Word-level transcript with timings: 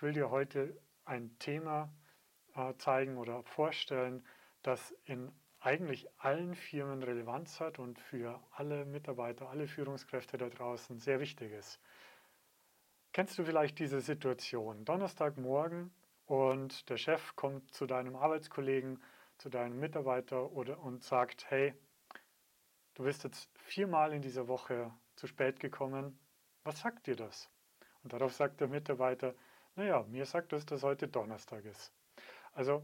Ich 0.00 0.02
will 0.02 0.14
dir 0.14 0.30
heute 0.30 0.74
ein 1.04 1.38
Thema 1.38 1.92
äh, 2.54 2.72
zeigen 2.78 3.18
oder 3.18 3.42
vorstellen, 3.42 4.24
das 4.62 4.94
in 5.04 5.30
eigentlich 5.58 6.08
allen 6.16 6.54
Firmen 6.54 7.02
Relevanz 7.02 7.60
hat 7.60 7.78
und 7.78 8.00
für 8.00 8.42
alle 8.52 8.86
Mitarbeiter, 8.86 9.50
alle 9.50 9.66
Führungskräfte 9.66 10.38
da 10.38 10.48
draußen 10.48 10.98
sehr 10.98 11.20
wichtig 11.20 11.52
ist. 11.52 11.78
Kennst 13.12 13.38
du 13.38 13.44
vielleicht 13.44 13.78
diese 13.78 14.00
Situation? 14.00 14.86
Donnerstagmorgen 14.86 15.92
und 16.24 16.88
der 16.88 16.96
Chef 16.96 17.36
kommt 17.36 17.74
zu 17.74 17.84
deinem 17.84 18.16
Arbeitskollegen, 18.16 19.02
zu 19.36 19.50
deinem 19.50 19.78
Mitarbeiter 19.78 20.50
oder, 20.52 20.78
und 20.78 21.04
sagt, 21.04 21.50
hey, 21.50 21.74
du 22.94 23.02
bist 23.04 23.24
jetzt 23.24 23.50
viermal 23.58 24.14
in 24.14 24.22
dieser 24.22 24.48
Woche 24.48 24.94
zu 25.16 25.26
spät 25.26 25.60
gekommen. 25.60 26.18
Was 26.64 26.80
sagt 26.80 27.06
dir 27.06 27.16
das? 27.16 27.50
Und 28.02 28.14
darauf 28.14 28.32
sagt 28.32 28.62
der 28.62 28.68
Mitarbeiter, 28.68 29.34
naja, 29.80 30.04
mir 30.10 30.26
sagt 30.26 30.52
es, 30.52 30.66
dass 30.66 30.82
heute 30.82 31.08
Donnerstag 31.08 31.64
ist. 31.64 31.90
Also 32.52 32.82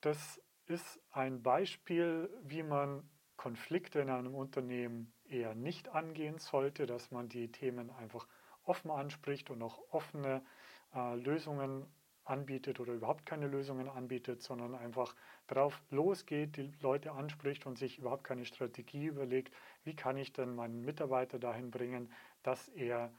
das 0.00 0.40
ist 0.64 0.98
ein 1.10 1.42
Beispiel, 1.42 2.30
wie 2.42 2.62
man 2.62 3.06
Konflikte 3.36 4.00
in 4.00 4.08
einem 4.08 4.34
Unternehmen 4.34 5.12
eher 5.26 5.54
nicht 5.54 5.90
angehen 5.90 6.38
sollte, 6.38 6.86
dass 6.86 7.10
man 7.10 7.28
die 7.28 7.52
Themen 7.52 7.90
einfach 7.90 8.26
offen 8.62 8.90
anspricht 8.90 9.50
und 9.50 9.62
auch 9.62 9.78
offene 9.90 10.42
äh, 10.94 11.16
Lösungen 11.16 11.84
anbietet 12.24 12.80
oder 12.80 12.94
überhaupt 12.94 13.26
keine 13.26 13.46
Lösungen 13.46 13.86
anbietet, 13.86 14.42
sondern 14.42 14.74
einfach 14.74 15.14
darauf 15.48 15.82
losgeht, 15.90 16.56
die 16.56 16.72
Leute 16.80 17.12
anspricht 17.12 17.66
und 17.66 17.76
sich 17.78 17.98
überhaupt 17.98 18.24
keine 18.24 18.46
Strategie 18.46 19.04
überlegt, 19.04 19.54
wie 19.84 19.94
kann 19.94 20.16
ich 20.16 20.32
denn 20.32 20.54
meinen 20.54 20.80
Mitarbeiter 20.80 21.38
dahin 21.38 21.70
bringen, 21.70 22.10
dass 22.42 22.68
er 22.68 23.12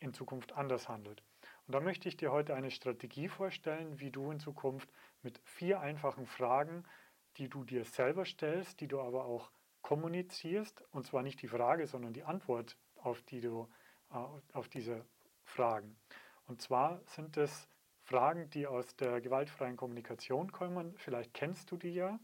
in 0.00 0.12
Zukunft 0.12 0.52
anders 0.52 0.88
handelt. 0.88 1.22
Und 1.66 1.74
da 1.74 1.80
möchte 1.80 2.08
ich 2.08 2.16
dir 2.16 2.32
heute 2.32 2.54
eine 2.54 2.70
Strategie 2.70 3.28
vorstellen, 3.28 3.98
wie 4.00 4.10
du 4.10 4.30
in 4.30 4.38
Zukunft 4.38 4.90
mit 5.22 5.40
vier 5.44 5.80
einfachen 5.80 6.26
Fragen, 6.26 6.84
die 7.36 7.48
du 7.48 7.64
dir 7.64 7.84
selber 7.84 8.24
stellst, 8.24 8.80
die 8.80 8.88
du 8.88 9.00
aber 9.00 9.24
auch 9.24 9.50
kommunizierst, 9.82 10.82
und 10.92 11.06
zwar 11.06 11.22
nicht 11.22 11.42
die 11.42 11.48
Frage, 11.48 11.86
sondern 11.86 12.12
die 12.12 12.24
Antwort 12.24 12.76
auf, 12.96 13.22
die 13.22 13.40
du, 13.40 13.68
äh, 14.10 14.16
auf 14.52 14.68
diese 14.68 15.04
Fragen. 15.44 15.96
Und 16.46 16.60
zwar 16.60 17.00
sind 17.06 17.36
es 17.36 17.68
Fragen, 18.02 18.50
die 18.50 18.66
aus 18.66 18.96
der 18.96 19.20
gewaltfreien 19.20 19.76
Kommunikation 19.76 20.52
kommen. 20.52 20.94
Vielleicht 20.98 21.32
kennst 21.32 21.70
du 21.70 21.76
die 21.76 21.94
ja. 21.94 22.18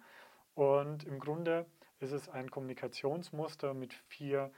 Und 0.55 1.05
im 1.05 1.19
Grunde 1.19 1.67
ist 2.01 2.13
es 2.13 2.29
ein 2.29 2.51
Kommunikationsmuster 2.51 3.73
mit 3.73 3.95
vier 3.95 4.53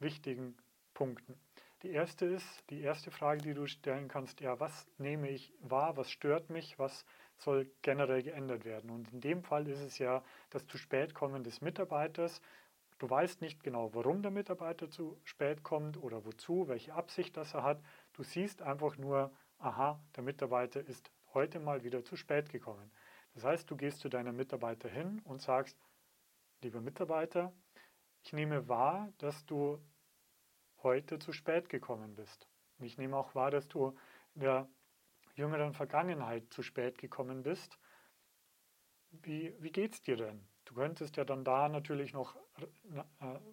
wichtigen 0.00 0.56
Punkten. 0.92 1.38
Die 1.84 1.90
erste 1.90 2.24
ist, 2.24 2.64
die 2.70 2.80
erste 2.80 3.10
Frage, 3.10 3.42
die 3.42 3.52
du 3.52 3.66
stellen 3.66 4.08
kannst, 4.08 4.40
ja, 4.40 4.58
was 4.58 4.86
nehme 4.96 5.28
ich 5.28 5.52
wahr, 5.60 5.98
was 5.98 6.10
stört 6.10 6.48
mich, 6.48 6.78
was 6.78 7.04
soll 7.36 7.70
generell 7.82 8.22
geändert 8.22 8.64
werden? 8.64 8.88
Und 8.88 9.12
in 9.12 9.20
dem 9.20 9.42
Fall 9.42 9.68
ist 9.68 9.80
es 9.80 9.98
ja 9.98 10.24
das 10.48 10.66
zu 10.66 10.78
spät 10.78 11.12
kommen 11.12 11.44
des 11.44 11.60
Mitarbeiters. 11.60 12.40
Du 12.98 13.10
weißt 13.10 13.42
nicht 13.42 13.62
genau, 13.62 13.92
warum 13.92 14.22
der 14.22 14.30
Mitarbeiter 14.30 14.88
zu 14.88 15.20
spät 15.24 15.62
kommt 15.62 15.98
oder 15.98 16.24
wozu, 16.24 16.68
welche 16.68 16.94
Absicht 16.94 17.36
das 17.36 17.52
er 17.52 17.64
hat. 17.64 17.82
Du 18.14 18.22
siehst 18.22 18.62
einfach 18.62 18.96
nur, 18.96 19.30
aha, 19.58 20.00
der 20.16 20.22
Mitarbeiter 20.22 20.80
ist 20.80 21.10
heute 21.34 21.60
mal 21.60 21.84
wieder 21.84 22.02
zu 22.02 22.16
spät 22.16 22.48
gekommen. 22.48 22.90
Das 23.34 23.44
heißt, 23.44 23.70
du 23.70 23.76
gehst 23.76 23.98
zu 23.98 24.08
deinem 24.08 24.36
Mitarbeiter 24.36 24.88
hin 24.88 25.20
und 25.26 25.42
sagst, 25.42 25.76
lieber 26.62 26.80
Mitarbeiter, 26.80 27.52
ich 28.22 28.32
nehme 28.32 28.68
wahr, 28.68 29.12
dass 29.18 29.44
du 29.44 29.78
heute 30.84 31.18
zu 31.18 31.32
spät 31.32 31.68
gekommen 31.68 32.14
bist. 32.14 32.46
Und 32.78 32.86
ich 32.86 32.98
nehme 32.98 33.16
auch 33.16 33.34
wahr, 33.34 33.50
dass 33.50 33.68
du 33.68 33.96
in 34.34 34.42
der 34.42 34.68
jüngeren 35.34 35.72
Vergangenheit 35.72 36.52
zu 36.52 36.62
spät 36.62 36.98
gekommen 36.98 37.42
bist. 37.42 37.78
Wie, 39.10 39.54
wie 39.60 39.72
geht 39.72 39.94
es 39.94 40.02
dir 40.02 40.16
denn? 40.16 40.46
Du 40.64 40.74
könntest 40.74 41.16
ja 41.16 41.24
dann 41.24 41.44
da 41.44 41.68
natürlich 41.68 42.12
noch 42.14 42.36
äh, 42.56 43.02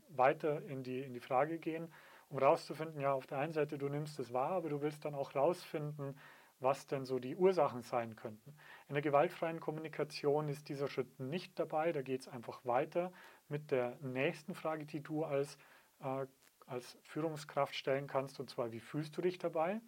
weiter 0.09 0.63
in 0.65 0.83
die, 0.83 1.01
in 1.01 1.13
die 1.13 1.19
Frage 1.19 1.59
gehen, 1.59 1.91
um 2.29 2.39
herauszufinden, 2.39 3.01
ja, 3.01 3.13
auf 3.13 3.27
der 3.27 3.39
einen 3.39 3.51
Seite, 3.51 3.77
du 3.77 3.89
nimmst 3.89 4.19
es 4.19 4.31
wahr, 4.31 4.51
aber 4.51 4.69
du 4.69 4.81
willst 4.81 5.03
dann 5.03 5.15
auch 5.15 5.33
herausfinden, 5.33 6.15
was 6.59 6.87
denn 6.87 7.05
so 7.05 7.19
die 7.19 7.35
Ursachen 7.35 7.81
sein 7.81 8.15
könnten. 8.15 8.55
In 8.87 8.93
der 8.93 9.01
gewaltfreien 9.01 9.59
Kommunikation 9.59 10.47
ist 10.47 10.69
dieser 10.69 10.87
Schritt 10.87 11.19
nicht 11.19 11.57
dabei, 11.59 11.91
da 11.91 12.01
geht 12.01 12.21
es 12.21 12.27
einfach 12.27 12.63
weiter 12.63 13.11
mit 13.49 13.71
der 13.71 13.97
nächsten 14.01 14.53
Frage, 14.53 14.85
die 14.85 15.01
du 15.01 15.25
als 15.25 15.57
äh, 15.99 16.27
als 16.71 16.97
Führungskraft 17.03 17.75
stellen 17.75 18.07
kannst, 18.07 18.39
und 18.39 18.49
zwar, 18.49 18.71
wie 18.71 18.79
fühlst 18.79 19.15
du 19.17 19.21
dich 19.21 19.37
dabei? 19.37 19.81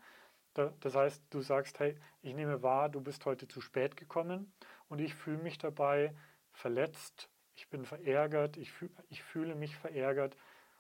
Das 0.53 0.93
heißt, 0.93 1.23
du 1.31 1.41
sagst, 1.41 1.79
hey, 1.79 1.95
ich 2.21 2.35
nehme 2.35 2.61
wahr, 2.61 2.89
du 2.89 3.01
bist 3.01 3.25
heute 3.25 3.47
zu 3.47 3.59
spät 3.59 3.97
gekommen 3.97 4.53
und 4.87 4.99
ich 4.99 5.15
fühle 5.15 5.41
mich 5.41 5.57
dabei 5.57 6.13
verletzt, 6.51 7.29
ich 7.55 7.69
bin 7.69 7.85
verärgert, 7.85 8.57
ich, 8.57 8.71
fühl, 8.71 8.91
ich 9.09 9.23
fühle 9.23 9.55
mich 9.55 9.75
verärgert 9.75 10.37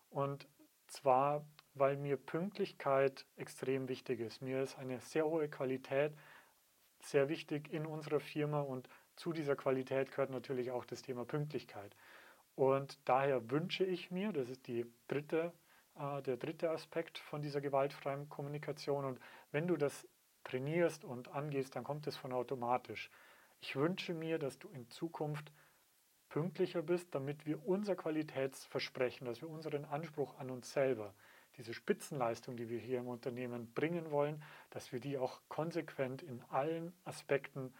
und 0.09 0.47
zwar, 0.85 1.45
weil 1.73 1.97
mir 1.97 2.17
Pünktlichkeit 2.17 3.25
extrem 3.35 3.87
wichtig 3.87 4.19
ist. 4.19 4.43
Mir 4.43 4.61
ist 4.61 4.77
eine 4.77 4.99
sehr 4.99 5.25
hohe 5.25 5.49
Qualität 5.49 6.13
sehr 6.99 7.29
wichtig 7.29 7.71
in 7.73 7.85
unserer 7.85 8.19
Firma 8.19 8.61
und 8.61 8.87
zu 9.15 9.33
dieser 9.33 9.55
Qualität 9.55 10.11
gehört 10.11 10.29
natürlich 10.29 10.71
auch 10.71 10.85
das 10.85 11.01
Thema 11.01 11.25
Pünktlichkeit. 11.25 11.95
Und 12.55 12.99
daher 13.05 13.49
wünsche 13.51 13.83
ich 13.83 14.11
mir, 14.11 14.31
das 14.31 14.49
ist 14.49 14.67
die 14.67 14.85
dritte 15.07 15.51
äh, 15.99 16.21
der 16.21 16.37
dritte 16.37 16.69
Aspekt 16.71 17.17
von 17.17 17.41
dieser 17.41 17.61
gewaltfreien 17.61 18.29
Kommunikation. 18.29 19.05
Und 19.05 19.19
wenn 19.51 19.67
du 19.67 19.77
das 19.77 20.07
trainierst 20.43 21.03
und 21.05 21.29
angehst, 21.29 21.75
dann 21.75 21.83
kommt 21.83 22.07
es 22.07 22.17
von 22.17 22.33
automatisch. 22.33 23.09
Ich 23.61 23.75
wünsche 23.75 24.13
mir, 24.13 24.39
dass 24.39 24.59
du 24.59 24.67
in 24.69 24.89
Zukunft 24.89 25.51
pünktlicher 26.29 26.81
bist, 26.81 27.13
damit 27.13 27.45
wir 27.45 27.65
unser 27.65 27.95
Qualitätsversprechen, 27.95 29.25
dass 29.25 29.41
wir 29.41 29.49
unseren 29.49 29.85
Anspruch 29.85 30.37
an 30.39 30.49
uns 30.49 30.73
selber, 30.73 31.13
diese 31.57 31.73
Spitzenleistung, 31.73 32.57
die 32.57 32.69
wir 32.69 32.79
hier 32.79 32.99
im 32.99 33.07
Unternehmen 33.07 33.71
bringen 33.73 34.09
wollen, 34.09 34.43
dass 34.71 34.91
wir 34.91 34.99
die 34.99 35.17
auch 35.17 35.41
konsequent 35.47 36.23
in 36.23 36.41
allen 36.49 36.91
Aspekten 37.05 37.71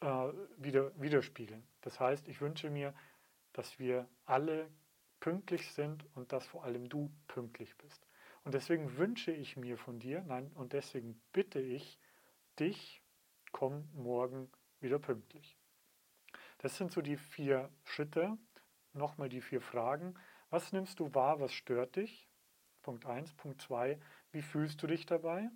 äh, 0.00 0.06
wieder, 0.56 0.92
widerspiegeln. 1.00 1.66
Das 1.80 1.98
heißt, 1.98 2.28
ich 2.28 2.40
wünsche 2.40 2.70
mir, 2.70 2.94
dass 3.52 3.78
wir 3.78 4.08
alle 4.24 4.68
pünktlich 5.24 5.72
sind 5.72 6.04
und 6.14 6.32
dass 6.32 6.46
vor 6.46 6.64
allem 6.64 6.90
du 6.90 7.10
pünktlich 7.28 7.74
bist. 7.78 8.06
Und 8.44 8.52
deswegen 8.52 8.98
wünsche 8.98 9.32
ich 9.32 9.56
mir 9.56 9.78
von 9.78 9.98
dir, 9.98 10.22
nein, 10.26 10.50
und 10.52 10.74
deswegen 10.74 11.18
bitte 11.32 11.60
ich 11.60 11.98
dich, 12.60 13.02
komm 13.50 13.88
morgen 13.94 14.50
wieder 14.80 14.98
pünktlich. 14.98 15.56
Das 16.58 16.76
sind 16.76 16.92
so 16.92 17.00
die 17.00 17.16
vier 17.16 17.70
Schritte, 17.84 18.36
nochmal 18.92 19.30
die 19.30 19.40
vier 19.40 19.62
Fragen. 19.62 20.14
Was 20.50 20.72
nimmst 20.72 21.00
du 21.00 21.14
wahr, 21.14 21.40
was 21.40 21.54
stört 21.54 21.96
dich? 21.96 22.28
Punkt 22.82 23.06
1. 23.06 23.32
Punkt 23.32 23.62
2, 23.62 23.98
wie 24.30 24.42
fühlst 24.42 24.82
du 24.82 24.86
dich 24.86 25.06
dabei? 25.06 25.48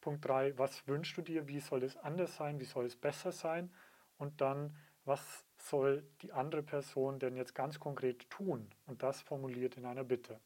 Punkt 0.00 0.24
3, 0.24 0.56
was 0.56 0.88
wünschst 0.88 1.18
du 1.18 1.20
dir, 1.20 1.48
wie 1.48 1.60
soll 1.60 1.82
es 1.82 1.98
anders 1.98 2.36
sein, 2.36 2.60
wie 2.60 2.64
soll 2.64 2.86
es 2.86 2.96
besser 2.96 3.30
sein? 3.30 3.70
Und 4.16 4.40
dann, 4.40 4.74
was 5.06 5.44
soll 5.58 6.04
die 6.22 6.32
andere 6.32 6.62
Person 6.62 7.18
denn 7.18 7.36
jetzt 7.36 7.54
ganz 7.54 7.80
konkret 7.80 8.28
tun? 8.28 8.68
Und 8.86 9.02
das 9.02 9.20
formuliert 9.22 9.76
in 9.76 9.86
einer 9.86 10.04
Bitte. 10.04 10.40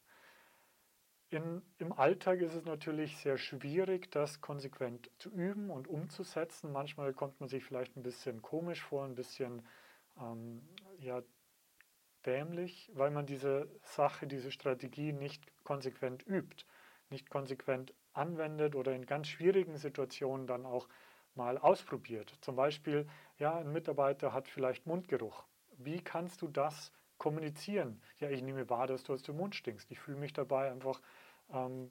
In, 1.30 1.62
Im 1.78 1.92
Alltag 1.92 2.40
ist 2.40 2.54
es 2.54 2.64
natürlich 2.64 3.16
sehr 3.18 3.38
schwierig, 3.38 4.10
das 4.10 4.40
konsequent 4.40 5.10
zu 5.18 5.30
üben 5.30 5.70
und 5.70 5.88
umzusetzen. 5.88 6.72
Manchmal 6.72 7.12
kommt 7.12 7.38
man 7.40 7.48
sich 7.48 7.64
vielleicht 7.64 7.96
ein 7.96 8.02
bisschen 8.02 8.42
komisch 8.42 8.82
vor, 8.82 9.04
ein 9.04 9.14
bisschen 9.14 9.64
ähm, 10.18 10.68
ja, 10.98 11.22
dämlich, 12.26 12.90
weil 12.94 13.10
man 13.10 13.26
diese 13.26 13.68
Sache, 13.82 14.26
diese 14.26 14.50
Strategie 14.50 15.12
nicht 15.12 15.44
konsequent 15.64 16.26
übt, 16.26 16.64
nicht 17.10 17.30
konsequent 17.30 17.94
anwendet 18.12 18.74
oder 18.74 18.92
in 18.92 19.06
ganz 19.06 19.28
schwierigen 19.28 19.76
Situationen 19.76 20.46
dann 20.46 20.66
auch 20.66 20.88
mal 21.34 21.58
ausprobiert. 21.58 22.32
Zum 22.40 22.56
Beispiel, 22.56 23.06
ja, 23.38 23.56
ein 23.56 23.72
Mitarbeiter 23.72 24.32
hat 24.32 24.48
vielleicht 24.48 24.86
Mundgeruch. 24.86 25.44
Wie 25.76 26.00
kannst 26.00 26.42
du 26.42 26.48
das 26.48 26.92
kommunizieren? 27.18 28.02
Ja, 28.18 28.30
ich 28.30 28.42
nehme 28.42 28.68
wahr, 28.68 28.86
dass 28.86 29.04
du 29.04 29.12
aus 29.12 29.22
dem 29.22 29.36
Mund 29.36 29.54
stinkst. 29.54 29.90
Ich 29.90 30.00
fühle 30.00 30.18
mich 30.18 30.32
dabei 30.32 30.70
einfach 30.70 31.00
ähm, 31.52 31.90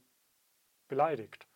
beleidigt. 0.88 1.48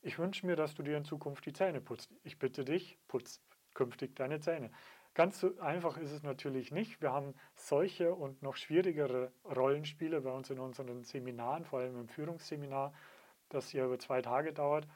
Ich 0.00 0.18
wünsche 0.18 0.46
mir, 0.46 0.56
dass 0.56 0.74
du 0.74 0.82
dir 0.82 0.96
in 0.96 1.04
Zukunft 1.04 1.46
die 1.46 1.52
Zähne 1.52 1.80
putzt. 1.80 2.10
Ich 2.24 2.38
bitte 2.38 2.64
dich, 2.64 2.98
putz 3.08 3.40
künftig 3.74 4.16
deine 4.16 4.40
Zähne. 4.40 4.70
Ganz 5.14 5.40
so 5.40 5.58
einfach 5.60 5.98
ist 5.98 6.10
es 6.10 6.22
natürlich 6.22 6.72
nicht. 6.72 7.02
Wir 7.02 7.12
haben 7.12 7.34
solche 7.54 8.14
und 8.14 8.42
noch 8.42 8.56
schwierigere 8.56 9.30
Rollenspiele 9.44 10.22
bei 10.22 10.30
uns 10.30 10.48
in 10.48 10.58
unseren 10.58 11.04
Seminaren, 11.04 11.64
vor 11.64 11.80
allem 11.80 12.00
im 12.00 12.08
Führungsseminar, 12.08 12.94
das 13.50 13.72
ja 13.72 13.84
über 13.84 13.98
zwei 13.98 14.22
Tage 14.22 14.54
dauert. 14.54 14.88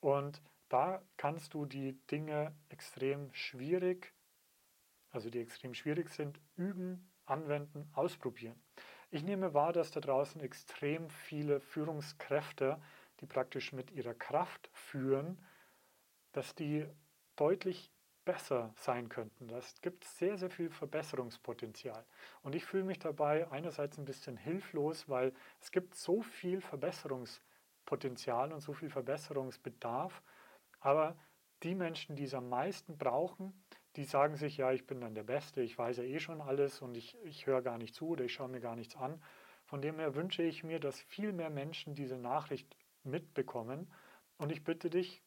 Und 0.00 0.42
da 0.72 1.02
kannst 1.16 1.54
du 1.54 1.66
die 1.66 1.92
Dinge 2.06 2.54
extrem 2.70 3.32
schwierig, 3.34 4.14
also 5.10 5.28
die 5.28 5.40
extrem 5.40 5.74
schwierig 5.74 6.08
sind, 6.08 6.40
üben, 6.56 7.12
anwenden, 7.26 7.90
ausprobieren. 7.92 8.60
Ich 9.10 9.22
nehme 9.22 9.52
wahr, 9.52 9.74
dass 9.74 9.90
da 9.90 10.00
draußen 10.00 10.40
extrem 10.40 11.10
viele 11.10 11.60
Führungskräfte, 11.60 12.80
die 13.20 13.26
praktisch 13.26 13.72
mit 13.72 13.90
ihrer 13.90 14.14
Kraft 14.14 14.70
führen, 14.72 15.38
dass 16.32 16.54
die 16.54 16.86
deutlich 17.36 17.92
besser 18.24 18.72
sein 18.76 19.08
könnten. 19.10 19.48
Das 19.48 19.80
gibt 19.82 20.04
sehr, 20.04 20.38
sehr 20.38 20.48
viel 20.48 20.70
Verbesserungspotenzial. 20.70 22.04
Und 22.42 22.54
ich 22.54 22.64
fühle 22.64 22.84
mich 22.84 22.98
dabei 22.98 23.50
einerseits 23.50 23.98
ein 23.98 24.06
bisschen 24.06 24.38
hilflos, 24.38 25.08
weil 25.08 25.34
es 25.60 25.70
gibt 25.70 25.94
so 25.94 26.22
viel 26.22 26.60
Verbesserungspotenzial 26.60 28.52
und 28.52 28.60
so 28.60 28.72
viel 28.72 28.88
Verbesserungsbedarf. 28.88 30.22
Aber 30.82 31.16
die 31.62 31.74
Menschen, 31.74 32.16
die 32.16 32.24
es 32.24 32.34
am 32.34 32.48
meisten 32.48 32.98
brauchen, 32.98 33.64
die 33.96 34.04
sagen 34.04 34.36
sich, 34.36 34.56
ja, 34.56 34.72
ich 34.72 34.86
bin 34.86 35.00
dann 35.00 35.14
der 35.14 35.22
Beste, 35.22 35.62
ich 35.62 35.78
weiß 35.78 35.98
ja 35.98 36.02
eh 36.02 36.18
schon 36.18 36.40
alles 36.40 36.82
und 36.82 36.96
ich, 36.96 37.16
ich 37.22 37.46
höre 37.46 37.62
gar 37.62 37.78
nicht 37.78 37.94
zu 37.94 38.08
oder 38.08 38.24
ich 38.24 38.32
schaue 38.32 38.48
mir 38.48 38.60
gar 38.60 38.74
nichts 38.74 38.96
an. 38.96 39.22
Von 39.64 39.80
dem 39.80 39.98
her 39.98 40.14
wünsche 40.14 40.42
ich 40.42 40.64
mir, 40.64 40.80
dass 40.80 41.00
viel 41.00 41.32
mehr 41.32 41.50
Menschen 41.50 41.94
diese 41.94 42.18
Nachricht 42.18 42.76
mitbekommen. 43.04 43.92
Und 44.38 44.50
ich 44.50 44.64
bitte 44.64 44.90
dich, 44.90 45.22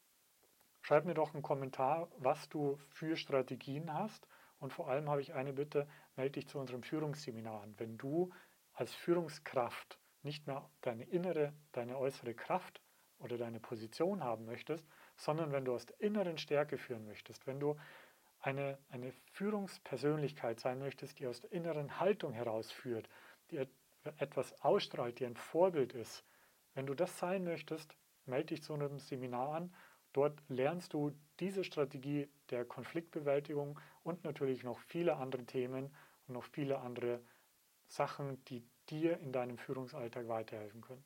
schreib 0.82 1.06
mir 1.06 1.14
doch 1.14 1.34
einen 1.34 1.44
Kommentar, 1.44 2.10
was 2.18 2.50
du 2.50 2.78
für 2.90 3.16
Strategien 3.16 3.94
hast. 3.94 4.28
Und 4.60 4.74
vor 4.74 4.90
allem 4.90 5.10
habe 5.10 5.22
ich 5.22 5.34
eine 5.34 5.54
Bitte, 5.54 5.88
melde 6.16 6.34
dich 6.34 6.48
zu 6.48 6.60
unserem 6.60 6.84
Führungsseminar 6.84 7.62
an. 7.62 7.76
Wenn 7.78 7.98
du 7.98 8.32
als 8.74 8.94
Führungskraft 8.94 10.00
nicht 10.22 10.48
mehr 10.48 10.70
deine 10.82 11.06
innere, 11.06 11.54
deine 11.72 11.98
äußere 11.98 12.34
Kraft 12.34 12.82
oder 13.20 13.38
deine 13.38 13.60
Position 13.60 14.24
haben 14.24 14.46
möchtest, 14.46 14.86
sondern 15.16 15.52
wenn 15.52 15.66
du 15.66 15.74
aus 15.74 15.86
der 15.86 16.00
inneren 16.02 16.38
Stärke 16.38 16.78
führen 16.78 17.06
möchtest, 17.06 17.48
wenn 17.48 17.60
du 17.60 17.78
eine, 18.40 18.78
eine 18.90 19.12
Führungspersönlichkeit 19.32 20.60
sein 20.60 20.80
möchtest, 20.80 21.20
die 21.20 21.28
aus 21.28 21.42
der 21.42 21.52
inneren 21.52 22.00
Haltung 22.00 22.34
herausführt, 22.34 23.10
die 23.52 23.66
etwas 24.18 24.62
ausstrahlt, 24.62 25.20
die 25.20 25.26
ein 25.26 25.36
Vorbild 25.36 25.94
ist, 25.94 26.24
wenn 26.76 26.86
du 26.86 26.94
das 26.94 27.18
sein 27.18 27.44
möchtest, 27.44 27.96
melde 28.26 28.48
dich 28.48 28.64
zu 28.64 28.74
einem 28.74 29.00
Seminar 29.00 29.56
an. 29.56 29.74
Dort 30.14 30.42
lernst 30.48 30.94
du 30.94 31.12
diese 31.40 31.64
Strategie 31.64 32.30
der 32.50 32.66
Konfliktbewältigung 32.66 33.80
und 34.04 34.24
natürlich 34.24 34.64
noch 34.64 34.80
viele 34.80 35.16
andere 35.16 35.46
Themen 35.46 35.94
und 36.28 36.34
noch 36.34 36.44
viele 36.44 36.80
andere 36.80 37.22
Sachen, 37.88 38.44
die 38.46 38.64
dir 38.90 39.20
in 39.20 39.32
deinem 39.32 39.58
Führungsalltag 39.58 40.28
weiterhelfen 40.28 40.82
können. 40.82 41.04